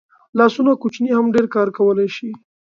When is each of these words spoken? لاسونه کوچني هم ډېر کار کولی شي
لاسونه 0.37 0.71
کوچني 0.81 1.11
هم 1.17 1.27
ډېر 1.35 1.45
کار 1.55 1.67
کولی 1.77 2.07
شي 2.15 2.29